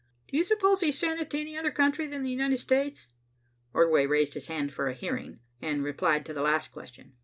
[0.27, 3.05] "Do you suppose he sent it to any other country than the United States?"
[3.71, 7.13] Ordway raised his hand for a hearing and replied to the last question.